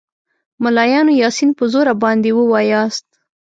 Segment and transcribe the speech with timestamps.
[0.63, 3.05] ملایانو یاسین په زوره باندې ووایاست.